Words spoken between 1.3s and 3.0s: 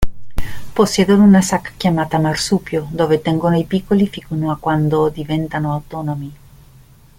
sacca chiamata "Marsupio"